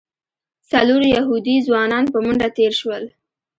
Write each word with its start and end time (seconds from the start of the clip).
څلور 0.71 1.01
یهودي 1.15 1.55
ځوانان 1.67 2.05
په 2.13 2.17
منډه 2.25 2.47
تېر 2.57 2.71
شول. 2.79 3.03